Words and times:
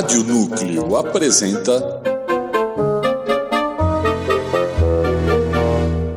Rádio 0.00 0.24
Núcleo 0.24 0.96
apresenta 0.96 1.78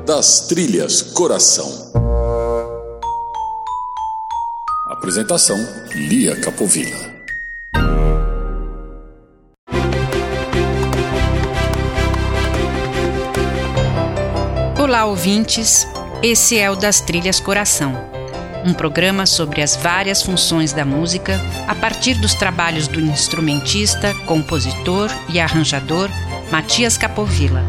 Das 0.05 0.47
Trilhas 0.47 1.01
Coração. 1.01 1.91
Apresentação: 4.89 5.57
Lia 5.93 6.39
Capovilla. 6.39 7.11
Olá, 14.81 15.03
ouvintes. 15.03 15.85
Esse 16.23 16.57
é 16.57 16.71
o 16.71 16.77
Das 16.77 17.01
Trilhas 17.01 17.41
Coração 17.41 18.12
um 18.65 18.73
programa 18.73 19.25
sobre 19.25 19.61
as 19.61 19.75
várias 19.75 20.21
funções 20.21 20.73
da 20.73 20.85
música 20.85 21.39
a 21.67 21.75
partir 21.75 22.15
dos 22.15 22.33
trabalhos 22.33 22.87
do 22.87 22.99
instrumentista, 22.99 24.13
compositor 24.25 25.09
e 25.29 25.39
arranjador 25.39 26.09
Matias 26.51 26.97
Capovilla. 26.97 27.63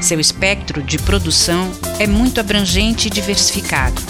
Seu 0.00 0.18
espectro 0.18 0.82
de 0.82 0.98
produção 0.98 1.70
é 1.98 2.06
muito 2.06 2.40
abrangente 2.40 3.08
e 3.08 3.10
diversificado. 3.10 4.00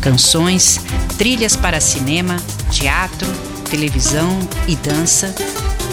Canções, 0.00 0.80
trilhas 1.18 1.56
para 1.56 1.80
cinema, 1.80 2.36
teatro, 2.70 3.28
televisão 3.68 4.38
e 4.68 4.76
dança, 4.76 5.34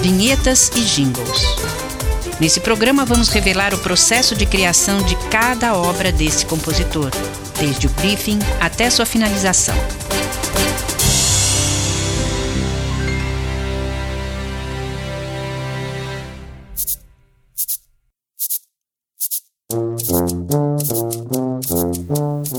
vinhetas 0.02 0.72
e 0.76 0.82
jingles. 0.82 1.89
Nesse 2.40 2.62
programa 2.62 3.04
vamos 3.04 3.28
revelar 3.28 3.74
o 3.74 3.78
processo 3.80 4.34
de 4.34 4.46
criação 4.46 5.04
de 5.04 5.14
cada 5.30 5.76
obra 5.76 6.10
desse 6.10 6.46
compositor, 6.46 7.12
desde 7.60 7.86
o 7.86 7.90
briefing 7.90 8.40
até 8.62 8.90
sua 8.90 9.06
finalização. 9.06 9.76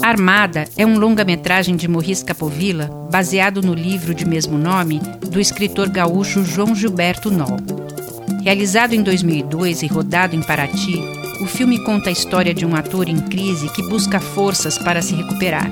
Armada 0.02 0.66
é 0.76 0.84
um 0.84 0.98
longa-metragem 0.98 1.74
de 1.74 1.88
Maurice 1.88 2.24
Capovilla, 2.24 2.90
baseado 3.10 3.62
no 3.62 3.72
livro 3.72 4.14
de 4.14 4.26
mesmo 4.26 4.58
nome 4.58 5.00
do 5.30 5.40
escritor 5.40 5.88
gaúcho 5.88 6.44
João 6.44 6.74
Gilberto 6.74 7.30
Noll. 7.30 7.89
Realizado 8.42 8.94
em 8.94 9.02
2002 9.02 9.82
e 9.82 9.86
rodado 9.86 10.34
em 10.34 10.42
Paraty, 10.42 10.98
o 11.42 11.46
filme 11.46 11.82
conta 11.84 12.08
a 12.08 12.12
história 12.12 12.54
de 12.54 12.64
um 12.64 12.74
ator 12.74 13.08
em 13.08 13.18
crise 13.18 13.68
que 13.70 13.82
busca 13.82 14.18
forças 14.18 14.78
para 14.78 15.02
se 15.02 15.14
recuperar. 15.14 15.70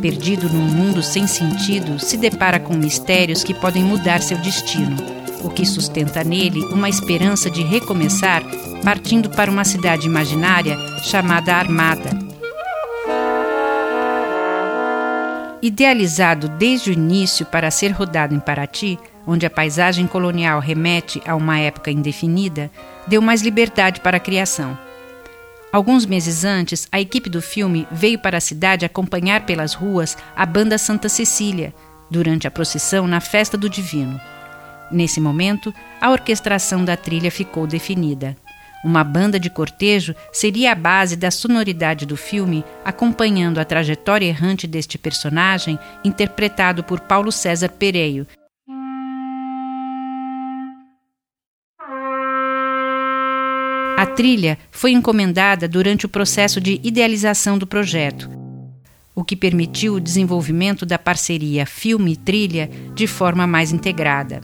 Perdido 0.00 0.48
num 0.48 0.64
mundo 0.64 1.02
sem 1.02 1.26
sentido, 1.26 1.98
se 1.98 2.16
depara 2.16 2.58
com 2.58 2.74
mistérios 2.74 3.44
que 3.44 3.54
podem 3.54 3.84
mudar 3.84 4.20
seu 4.20 4.36
destino, 4.38 4.96
o 5.42 5.48
que 5.48 5.64
sustenta 5.64 6.24
nele 6.24 6.60
uma 6.66 6.88
esperança 6.88 7.48
de 7.48 7.62
recomeçar 7.62 8.42
partindo 8.84 9.30
para 9.30 9.50
uma 9.50 9.64
cidade 9.64 10.06
imaginária 10.06 10.76
chamada 11.02 11.54
Armada. 11.54 12.10
Idealizado 15.62 16.48
desde 16.48 16.90
o 16.90 16.92
início 16.92 17.46
para 17.46 17.70
ser 17.70 17.88
rodado 17.90 18.34
em 18.34 18.40
Paraty, 18.40 18.98
onde 19.26 19.44
a 19.44 19.50
paisagem 19.50 20.06
colonial 20.06 20.60
remete 20.60 21.20
a 21.26 21.34
uma 21.34 21.58
época 21.58 21.90
indefinida, 21.90 22.70
deu 23.06 23.20
mais 23.20 23.42
liberdade 23.42 24.00
para 24.00 24.18
a 24.18 24.20
criação. 24.20 24.78
Alguns 25.72 26.06
meses 26.06 26.44
antes, 26.44 26.88
a 26.92 27.00
equipe 27.00 27.28
do 27.28 27.42
filme 27.42 27.86
veio 27.90 28.18
para 28.18 28.38
a 28.38 28.40
cidade 28.40 28.86
acompanhar 28.86 29.44
pelas 29.44 29.74
ruas 29.74 30.16
a 30.34 30.46
banda 30.46 30.78
Santa 30.78 31.08
Cecília, 31.08 31.74
durante 32.10 32.46
a 32.46 32.50
procissão 32.50 33.06
na 33.06 33.20
Festa 33.20 33.56
do 33.56 33.68
Divino. 33.68 34.20
Nesse 34.90 35.20
momento, 35.20 35.74
a 36.00 36.10
orquestração 36.10 36.84
da 36.84 36.96
trilha 36.96 37.30
ficou 37.30 37.66
definida. 37.66 38.36
Uma 38.84 39.02
banda 39.02 39.40
de 39.40 39.50
cortejo 39.50 40.14
seria 40.32 40.70
a 40.70 40.74
base 40.74 41.16
da 41.16 41.30
sonoridade 41.30 42.06
do 42.06 42.16
filme, 42.16 42.64
acompanhando 42.84 43.58
a 43.58 43.64
trajetória 43.64 44.26
errante 44.26 44.66
deste 44.66 44.96
personagem, 44.96 45.76
interpretado 46.04 46.84
por 46.84 47.00
Paulo 47.00 47.32
César 47.32 47.68
Pereio, 47.70 48.26
trilha 54.16 54.58
foi 54.70 54.92
encomendada 54.92 55.68
durante 55.68 56.06
o 56.06 56.08
processo 56.08 56.58
de 56.58 56.80
idealização 56.82 57.58
do 57.58 57.66
projeto, 57.66 58.30
o 59.14 59.22
que 59.22 59.36
permitiu 59.36 59.94
o 59.94 60.00
desenvolvimento 60.00 60.86
da 60.86 60.98
parceria 60.98 61.66
filme-trilha 61.66 62.70
de 62.94 63.06
forma 63.06 63.46
mais 63.46 63.72
integrada. 63.72 64.40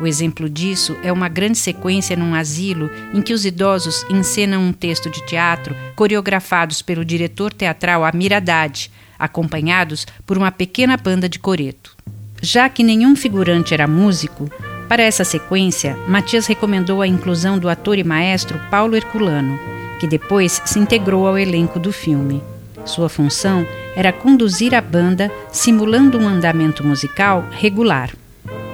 O 0.00 0.06
exemplo 0.06 0.48
disso 0.48 0.96
é 1.02 1.12
uma 1.12 1.28
grande 1.28 1.58
sequência 1.58 2.16
num 2.16 2.34
asilo 2.34 2.90
em 3.12 3.20
que 3.20 3.34
os 3.34 3.44
idosos 3.44 4.04
encenam 4.10 4.62
um 4.62 4.72
texto 4.72 5.10
de 5.10 5.24
teatro 5.26 5.76
coreografados 5.94 6.80
pelo 6.80 7.04
diretor 7.04 7.52
teatral 7.52 8.04
Amir 8.04 8.32
Haddad, 8.32 8.90
acompanhados 9.18 10.06
por 10.26 10.38
uma 10.38 10.50
pequena 10.50 10.96
banda 10.96 11.28
de 11.28 11.38
coreto. 11.38 11.94
Já 12.40 12.68
que 12.68 12.82
nenhum 12.82 13.14
figurante 13.14 13.72
era 13.72 13.86
músico, 13.86 14.50
para 14.88 15.02
essa 15.02 15.24
sequência, 15.24 15.96
Matias 16.06 16.46
recomendou 16.46 17.00
a 17.00 17.06
inclusão 17.06 17.58
do 17.58 17.68
ator 17.68 17.98
e 17.98 18.04
maestro 18.04 18.60
Paulo 18.70 18.96
Herculano, 18.96 19.58
que 19.98 20.06
depois 20.06 20.60
se 20.64 20.78
integrou 20.78 21.26
ao 21.26 21.38
elenco 21.38 21.78
do 21.78 21.92
filme. 21.92 22.42
Sua 22.84 23.08
função 23.08 23.66
era 23.96 24.12
conduzir 24.12 24.74
a 24.74 24.80
banda 24.80 25.30
simulando 25.50 26.18
um 26.18 26.28
andamento 26.28 26.84
musical 26.84 27.44
regular. 27.50 28.10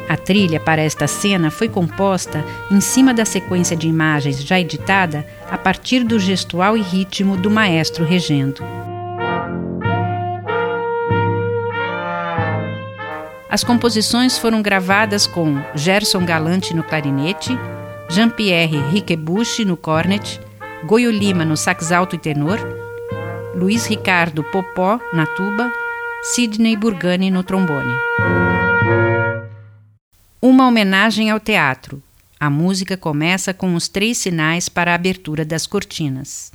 A 0.09 0.16
trilha 0.16 0.59
para 0.59 0.82
esta 0.82 1.06
cena 1.06 1.53
foi 1.53 1.69
composta 1.69 2.44
em 2.69 2.81
cima 2.81 3.15
da 3.15 3.25
sequência 3.25 3.77
de 3.77 3.87
imagens 3.87 4.42
já 4.42 4.59
editada 4.59 5.25
a 5.48 5.56
partir 5.56 6.03
do 6.03 6.19
gestual 6.19 6.77
e 6.77 6.82
ritmo 6.82 7.37
do 7.37 7.48
maestro 7.48 8.04
regendo. 8.04 8.60
As 13.50 13.65
composições 13.65 14.38
foram 14.38 14.62
gravadas 14.62 15.27
com 15.27 15.61
Gerson 15.75 16.25
Galante 16.25 16.72
no 16.72 16.84
clarinete, 16.84 17.50
Jean-Pierre 18.09 18.81
Riquebucci 18.93 19.65
no 19.65 19.77
cornet, 19.77 20.41
Goio 20.87 21.11
Lima 21.11 21.44
no 21.44 21.56
sax 21.56 21.91
alto 21.91 22.15
e 22.15 22.19
tenor, 22.19 22.60
Luiz 23.53 23.87
Ricardo 23.87 24.44
Popó 24.44 25.00
na 25.12 25.27
tuba, 25.27 25.69
Sidney 26.33 26.77
Burgani 26.77 27.28
no 27.28 27.43
trombone. 27.43 27.93
Uma 30.41 30.69
homenagem 30.69 31.28
ao 31.28 31.41
teatro. 31.41 32.00
A 32.39 32.49
música 32.49 32.97
começa 32.97 33.53
com 33.53 33.75
os 33.75 33.89
três 33.89 34.16
sinais 34.19 34.69
para 34.69 34.93
a 34.93 34.94
abertura 34.94 35.44
das 35.44 35.66
cortinas. 35.66 36.53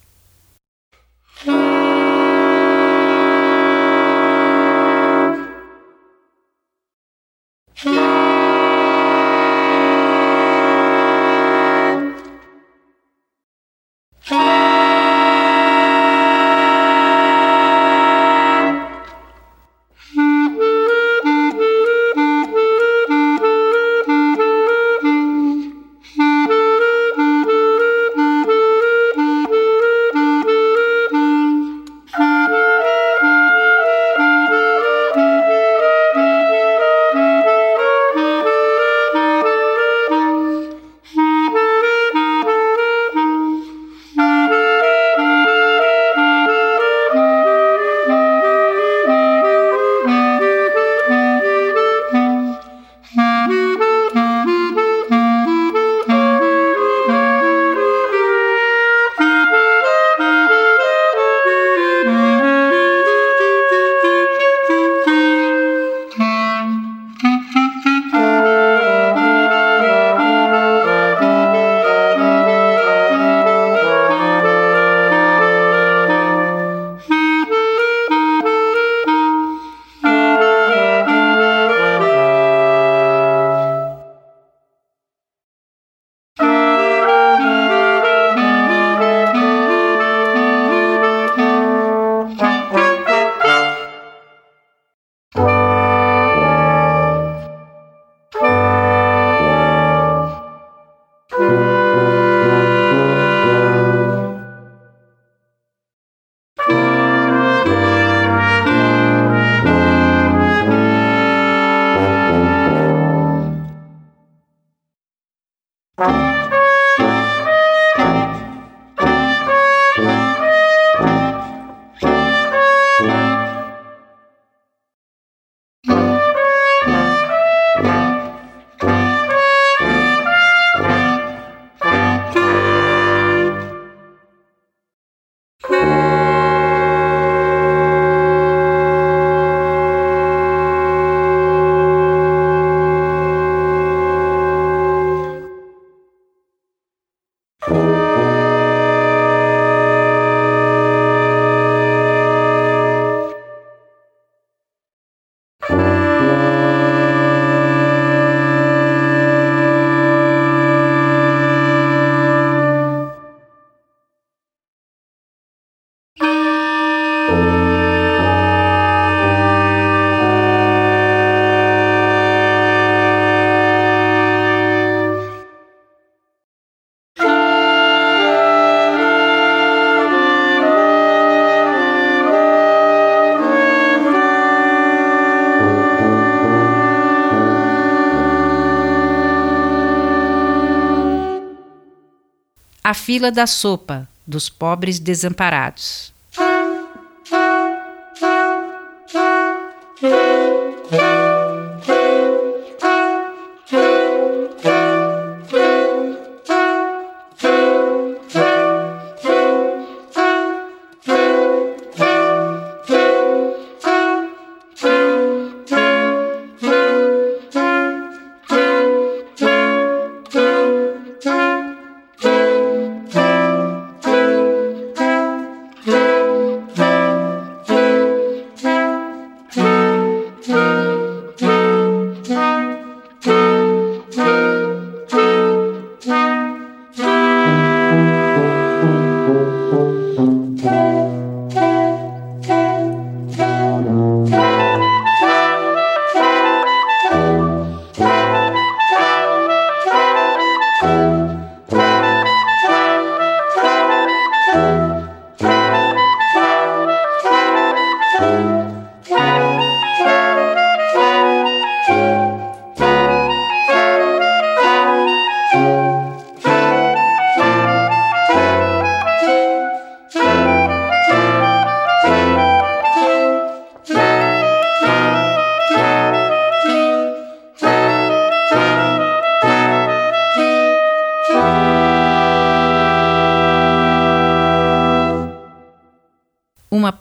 Fila 193.05 193.31
da 193.31 193.46
sopa 193.46 194.09
dos 194.25 194.49
pobres 194.49 194.97
desamparados. 194.97 196.11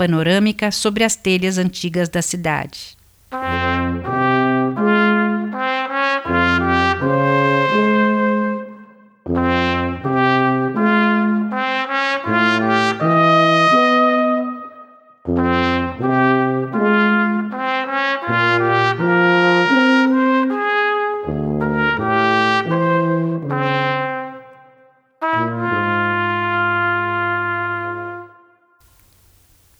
Panorâmica 0.04 0.70
sobre 0.70 1.02
as 1.02 1.16
telhas 1.16 1.56
antigas 1.56 2.10
da 2.10 2.20
cidade. 2.20 2.94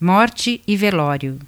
Morte 0.05 0.61
e 0.69 0.77
Velório. 0.77 1.39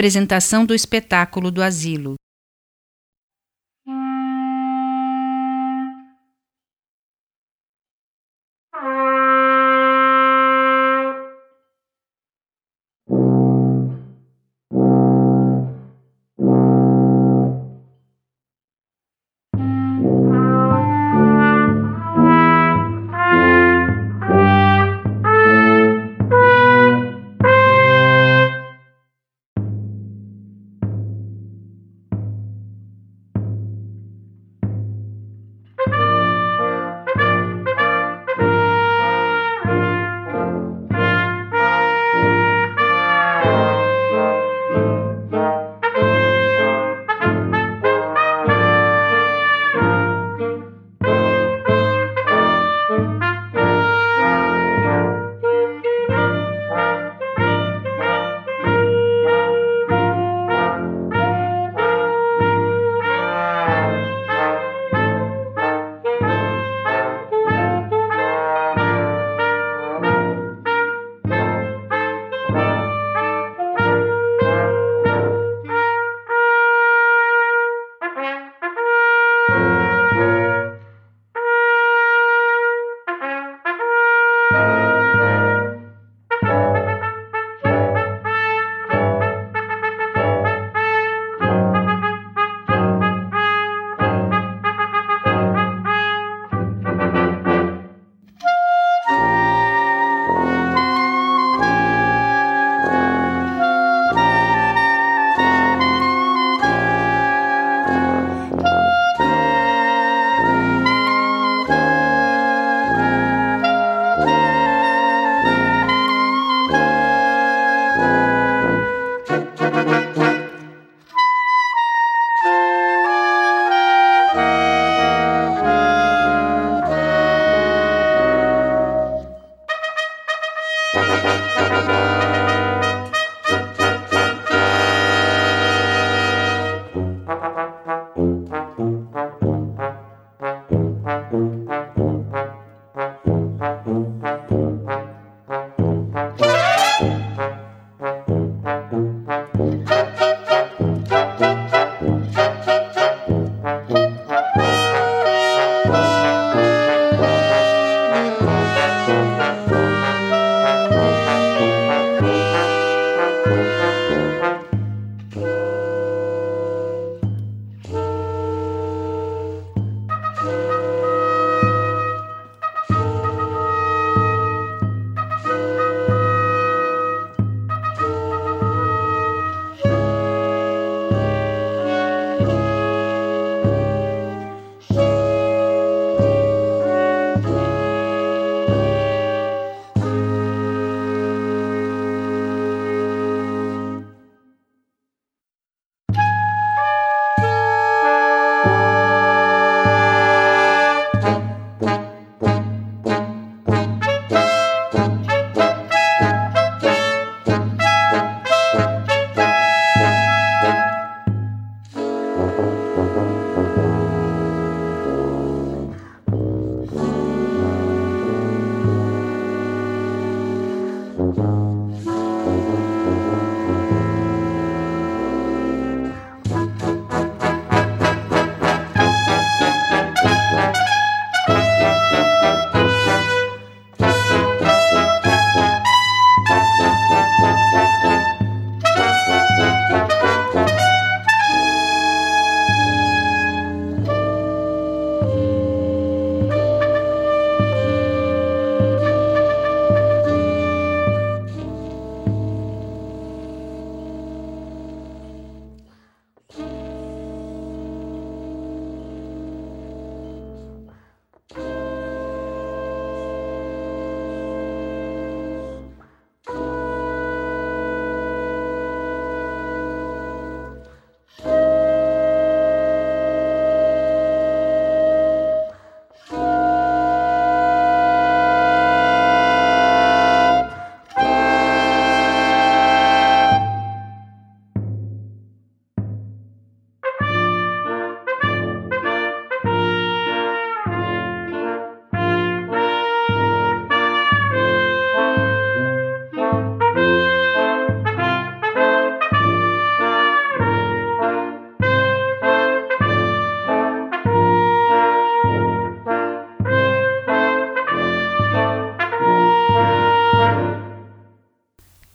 Apresentação 0.00 0.64
do 0.64 0.74
espetáculo 0.74 1.50
do 1.50 1.62
asilo. 1.62 2.14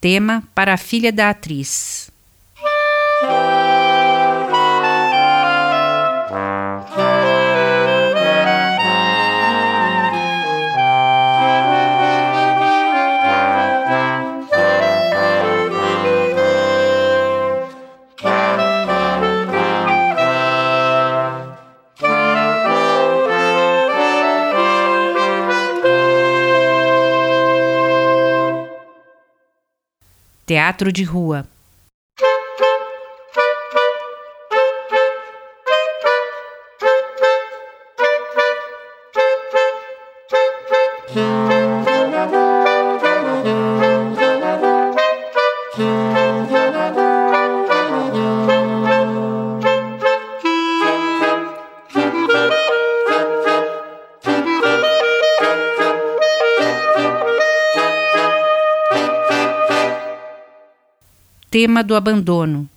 Tema 0.05 0.43
para 0.53 0.71
a 0.71 0.77
filha 0.77 1.11
da 1.11 1.31
atriz. 1.31 2.11
Teatro 30.45 30.91
de 30.91 31.03
Rua. 31.03 31.47
Tema 61.55 61.81
do 61.81 61.95
abandono. 61.95 62.67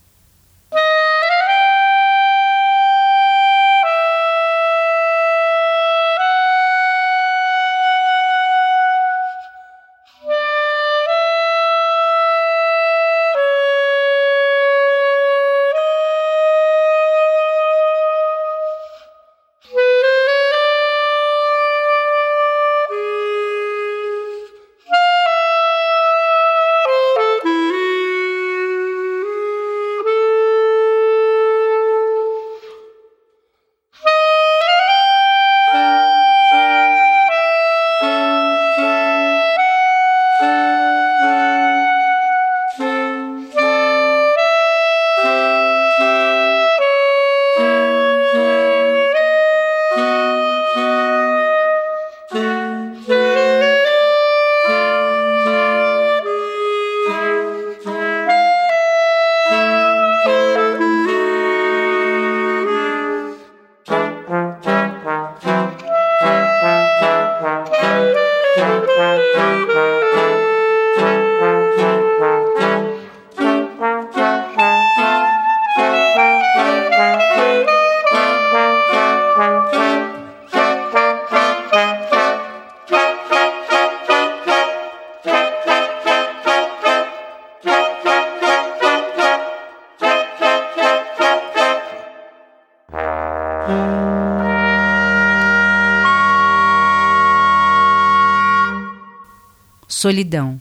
Solidão. 99.99 100.61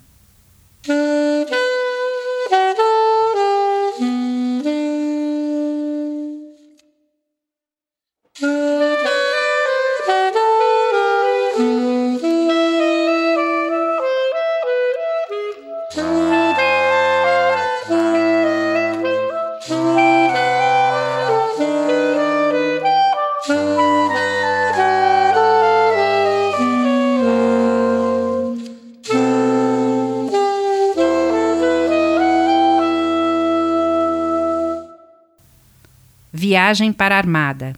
Viagem 36.31 36.91
para 36.91 37.15
a 37.15 37.17
Armada. 37.17 37.73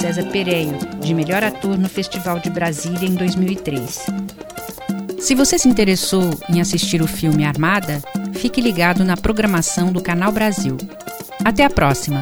César 0.00 0.30
Pereio, 0.30 0.78
de 0.98 1.12
melhor 1.12 1.44
ator 1.44 1.76
no 1.76 1.86
Festival 1.86 2.38
de 2.38 2.48
Brasília 2.48 3.06
em 3.06 3.14
2003. 3.14 4.06
Se 5.18 5.34
você 5.34 5.58
se 5.58 5.68
interessou 5.68 6.30
em 6.48 6.58
assistir 6.58 7.02
o 7.02 7.06
filme 7.06 7.44
Armada, 7.44 8.00
fique 8.32 8.62
ligado 8.62 9.04
na 9.04 9.14
programação 9.14 9.92
do 9.92 10.02
Canal 10.02 10.32
Brasil. 10.32 10.78
Até 11.44 11.66
a 11.66 11.70
próxima! 11.70 12.18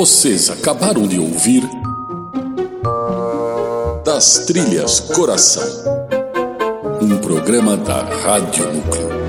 Vocês 0.00 0.48
acabaram 0.48 1.06
de 1.06 1.18
ouvir 1.20 1.62
Das 4.02 4.46
Trilhas 4.46 4.98
Coração, 4.98 5.62
um 7.02 7.18
programa 7.18 7.76
da 7.76 8.02
Rádio 8.04 8.72
Núcleo. 8.72 9.19